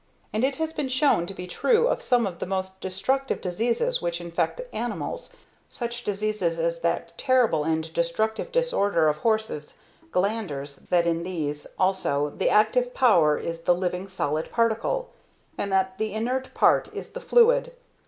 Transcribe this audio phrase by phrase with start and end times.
[0.33, 4.01] And it has been shown to be true of some of the most destructive diseases
[4.01, 5.31] which infect animals,
[5.69, 9.07] such diseases as the sheep pox, such diseases as that most terrible and destructive disorder
[9.09, 9.75] of horses,
[10.11, 15.11] glanders, that in these, also, the active power is the living solid particle,
[15.55, 17.71] and that the inert part is the fluid.